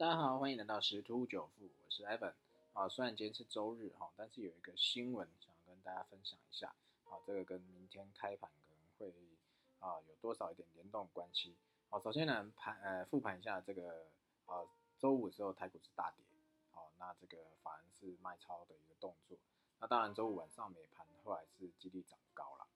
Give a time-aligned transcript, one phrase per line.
[0.00, 2.32] 大家好，欢迎来到十突九富，我是 Evan。
[2.72, 6.68] 啊，虽然今天是周日哈，但是有一个新闻想跟大家分享一下。
[7.04, 9.14] 啊，这个跟明天开盘可能会
[9.78, 11.54] 啊有多少一点联动关系。
[11.90, 14.06] 好，首先呢盘呃复盘一下这个
[14.46, 14.64] 啊
[14.98, 16.24] 周五的时候台股是大跌，
[16.70, 19.36] 好，那这个反而是卖超的一个动作。
[19.80, 22.66] 那当然周五晚上美盘后来是激励涨高了。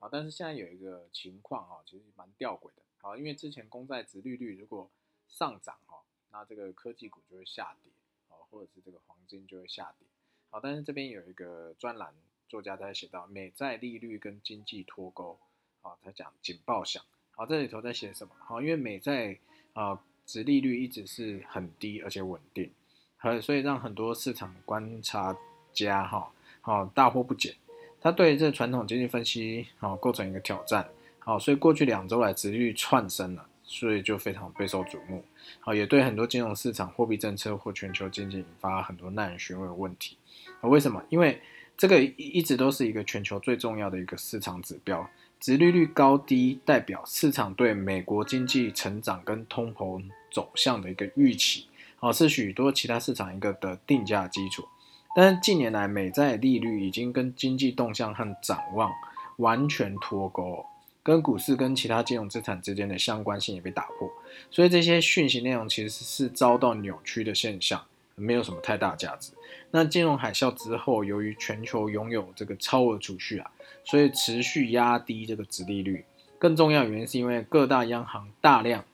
[0.00, 2.82] 好，但是现在有一个情况哈，其实蛮吊诡的。
[2.98, 4.90] 好，因为之前公债值利率如果
[5.28, 6.02] 上涨哈。
[6.32, 7.92] 那这个科技股就会下跌，
[8.30, 10.06] 哦，或者是这个黄金就会下跌，
[10.48, 12.14] 好，但是这边有一个专栏
[12.48, 15.38] 作家在写到美债利率跟经济脱钩，
[15.82, 18.34] 啊，他讲警报响，好，这里头在写什么？
[18.38, 19.38] 好，因为美债
[19.74, 22.72] 啊，值利率一直是很低而且稳定，
[23.18, 25.36] 和所以让很多市场观察
[25.74, 27.56] 家哈，好大惑不解，
[28.00, 30.88] 他对这传统经济分析好构成一个挑战，
[31.18, 33.48] 好，所以过去两周来值利率窜升了。
[33.64, 35.24] 所以就非常备受瞩目，
[35.60, 40.16] 好，也对很多金融市场、货币政策或全球经济引发很多耐人寻味的问题。
[40.60, 41.02] 啊，为什么？
[41.08, 41.40] 因为
[41.76, 45.08] 这个一直都是一个全球最重要的一个市场指标，
[45.40, 51.66] 殖利率高低代表市场对美国经济成长跟通膨走向的一个预期，
[52.00, 54.66] 啊，是许多其他市场一个的定价基础。
[55.14, 58.90] 但是近年来美债利率已经跟经济动向和展望
[59.36, 60.64] 完全脱钩。
[61.02, 64.08] 跟股市跟其他金融资产之间的相关性也被打破，
[64.50, 69.32] 所以这些讯息内容其实是遭到扭曲的现象，没有什么太大价值。
[69.72, 73.50] 那金融海啸之后，由于全球拥有这个超额储蓄啊，
[73.84, 76.04] 所以持续压低这个殖利率。
[76.38, 78.84] 更重要原因是因为各大央行大量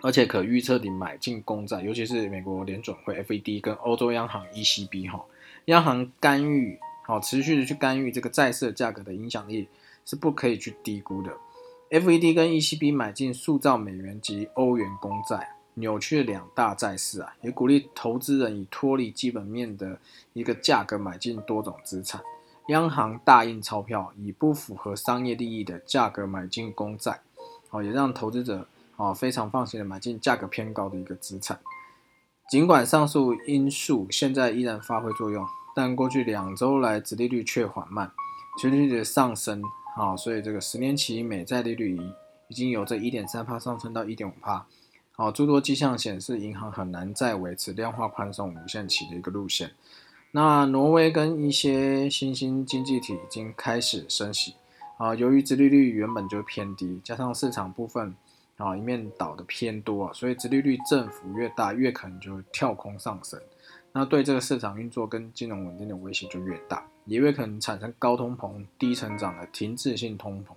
[0.00, 5.24] 而且可预测地买进公债，尤其是美国联准会 FED 跟欧洲央行 ECB 哈，
[5.66, 9.68] 央行干预好持续的去干预这个债市价格的影响力。
[10.04, 11.32] 是不可以去低估的。
[11.90, 19.98] FED 跟 ECB 买进塑造美元及欧元公债，扭曲了两大债市啊，也鼓励投资人以脱离基本面的
[20.32, 22.22] 一个价格买进多种资产。
[22.68, 27.20] 央行大印钞票，以不符合商业利益的价格买进公债，
[27.70, 31.58] 哦，也让投资者哦非常放心的买进价格偏高的一个资产。
[32.48, 38.12] 尽管上述因素现在依然发挥作用，但过去两周来，殖利率却缓慢，
[38.58, 39.62] 殖利率的上升。
[39.94, 41.98] 好，所以这个十年期美债利率
[42.48, 44.66] 已经由这一点三帕上升到一点五帕。
[45.12, 49.70] 好，诸多迹象显示银行很难再维持量化宽松无限期的一个路线。
[50.30, 54.54] 那挪威跟一些新兴经济体已经开始升息。
[54.96, 58.14] 啊，由于殖利率原本就偏低，加上市场部分
[58.56, 63.38] 啊一面倒的偏多啊，所以殖利率振幅越大，越可能就跳空上升。
[63.92, 66.82] 那对这个市场运作跟金融稳定的威胁就越大。
[67.04, 70.54] 也会可能产生高通膨、低成长的停滞性通膨。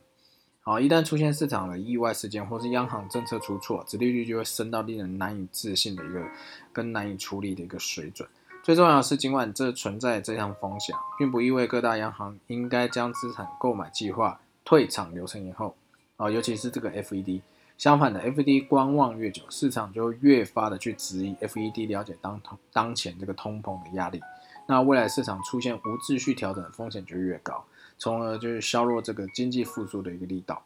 [0.62, 6.26] 好，一旦出现市场的意外事件，或是央行政策出错，殖利率就会升到令人难以置信的一个
[6.74, 8.28] 跟难以处理的一个水准。
[8.64, 15.76] 最重要的是，尽管这存在这项风险，并不意味各大央行应该将资产购买计划退场流程以后。
[16.18, 17.42] 啊，尤其是这个 FED。
[17.78, 24.20] 相反的，FED 观望越久，市场就越发的去质疑 FED 了解当通当前这个通膨的压力。
[24.68, 27.64] 那未来市场出现无秩序调整的风险就越高，
[27.98, 30.64] 从而就是削弱这个经济复苏的一个力道。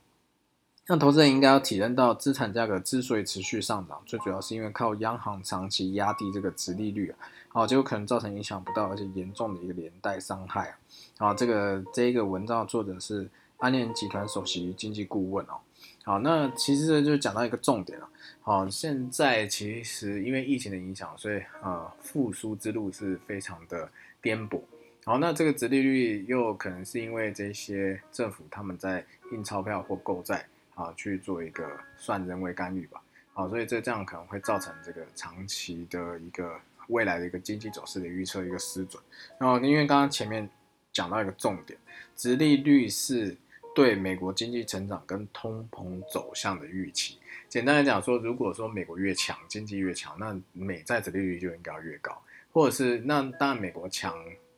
[0.88, 7.18] 那投资人应该要体认到，资产价格之所以持续上涨，最主要是因为靠央行长期压低这个殖利率啊，
[7.50, 10.78] 好，就有可能造成影响不到而且严重的一个连带伤害啊。
[11.20, 15.60] 好，这个这一个文章的作者是安联集团首席经济顾问哦。
[16.04, 18.10] 好，那其实就讲到一个重点了。
[18.42, 23.88] 好，现在其实因为疫情的影响，所以呃复苏之路是非常的
[24.20, 24.60] 颠簸。
[25.04, 30.44] 好，那这个殖利率又可能是因为这些政府他们在印钞票或购债
[30.74, 33.00] 啊去做一个算人为干预吧。
[33.34, 39.04] 好，所以这这样可能会造成这个长期的一个未来的一个经济走势的预测一个失准。
[39.38, 40.50] 然后因为刚刚前面
[40.92, 41.78] 讲到一个重点，
[42.16, 43.38] 殖利率是。
[43.80, 47.18] 对美国经济成长跟通膨走向的预期，
[47.48, 52.22] 简单来讲说，如果说美国越强，经济越强，那美债的利率就应该要越高，
[52.52, 54.14] 或者是那当然美国强，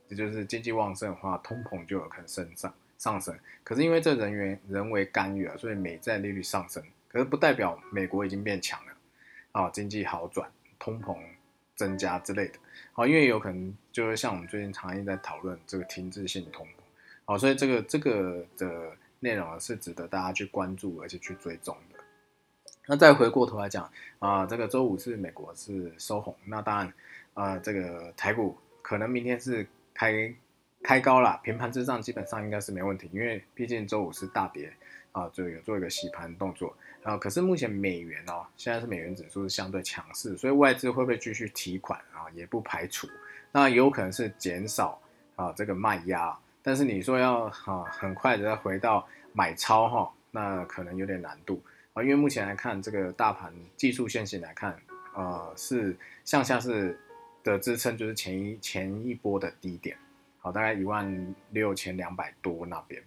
[0.07, 3.37] 也就是经济旺盛的话，通膨就有可能升上上升。
[3.63, 8.93] 可是因为这人员人为干预啊，所以美债利率上升，可是不代表美国已经变强了
[9.51, 10.49] 啊，经济好转，
[10.79, 11.15] 通膨
[11.75, 12.53] 增加之类的。
[12.93, 16.69] 好，因为有可能就是像我们最近常常在讨论这个停滞性通膨。
[17.25, 18.91] 好，所以这个这个的
[19.21, 21.99] 内容是值得大家去关注而且去追踪的。
[22.87, 23.89] 那再回过头来讲
[24.19, 26.93] 啊，这个周五是美国是收红，那当然
[27.35, 30.33] 啊，这个台股可能明天是开
[30.83, 34.73] 开高了，平盘之上基本上应该是没问题，因为毕竟周五是大跌
[35.11, 37.15] 啊，就有做一个洗盘动作啊。
[37.15, 42.25] 可是目前美元哦，现在是美元指数是相对强势，所以外资会不会继续提款啊？
[42.33, 43.07] 也不排除。
[43.51, 44.99] 那有可能是减少
[45.35, 51.61] 啊这个卖压，但是你说要啊很快的再回到买超哈，那可能有点难度
[51.93, 52.03] 啊。
[52.03, 54.77] 因为目前来看，这个大盘技术线型来看，
[55.15, 56.97] 呃是向下是
[57.43, 59.97] 的支撑，就是前一前一波的低点，
[60.39, 63.01] 好，大概一万六千两百多那边。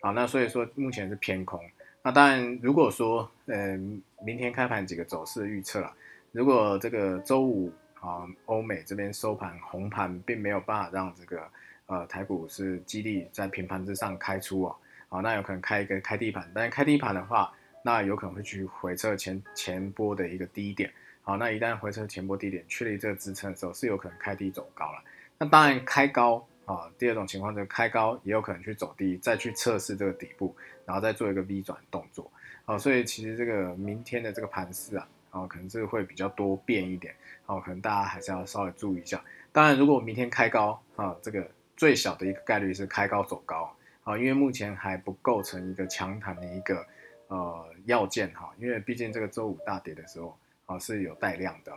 [0.00, 1.60] 好，那所以说目前是偏空。
[2.02, 5.92] 那当然，如果说，嗯，明天开盘几个走势预测了，
[6.32, 7.70] 如果这个周五
[8.00, 11.46] 啊，欧美这边收盘红盘，并没有办法让这个
[11.90, 14.76] 呃台股是激励在平盘之上开出哦，
[15.10, 17.52] 啊，那有可能开一个开低盘，但是开低盘的话，
[17.84, 20.90] 那有可能会去回撤前前波的一个低点。
[21.22, 25.02] 好，那一旦回撤前波低点，确立这个支撑的时候，是有可能开低走高了。
[25.36, 26.46] 那当然开高。
[26.66, 30.54] 啊，第二种情况就是开高也有可能去走低，再去测试这个底部，
[30.86, 32.30] 然后再做一个 V 转动作。
[32.64, 37.12] 好，所以其实这个明天的这个盘势啊，啊，可能这个会比较多变一点。
[37.44, 39.20] 好，可能大家还是要稍微注意一下。
[39.50, 43.74] 当然，如果明天开高啊，这个最小的一个概率是开高走高
[44.04, 46.86] 啊，因为目前还不构成一个强弹的一个
[47.28, 50.36] 呃要件哈，因为毕竟这个周五大跌的时候
[50.66, 51.72] 啊是有带量的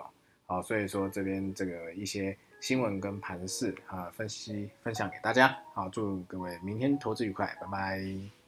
[0.45, 2.38] 啊，所以说这边这个一些。
[2.59, 8.43] 新闻跟盘势啊，分析分享给大家，好，祝各位明天投资愉快，拜拜。